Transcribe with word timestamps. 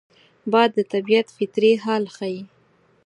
باد 0.51 0.69
د 0.77 0.79
طبیعت 0.93 1.27
فطري 1.37 1.71
حال 1.83 2.03
ښيي 2.15 2.41